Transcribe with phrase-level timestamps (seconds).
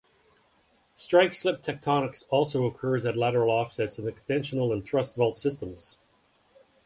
[0.95, 5.99] Strike-slip tectonics also occurs at lateral offsets in extensional and thrust fault systems.